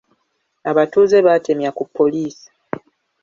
Abatuuze 0.69 1.17
baatemya 1.25 1.69
ku 1.77 1.83
poliisi. 1.95 2.47